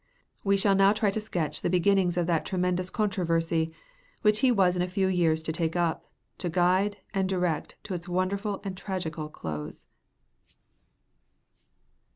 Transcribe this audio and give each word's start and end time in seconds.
We 0.43 0.57
shall 0.57 0.73
now 0.73 0.93
try 0.93 1.11
to 1.11 1.21
sketch 1.21 1.61
the 1.61 1.69
beginnings 1.69 2.17
of 2.17 2.25
that 2.25 2.43
tremendous 2.43 2.89
controversy 2.89 3.71
which 4.23 4.39
he 4.39 4.51
was 4.51 4.75
in 4.75 4.81
a 4.81 4.87
few 4.87 5.05
years 5.05 5.43
to 5.43 5.51
take 5.51 5.75
up, 5.75 6.07
to 6.39 6.49
guide 6.49 6.97
and 7.13 7.29
direct 7.29 7.75
to 7.83 7.93
its 7.93 8.09
wonderful 8.09 8.61
and 8.63 8.75
tragical 8.75 9.29
close. 9.29 9.89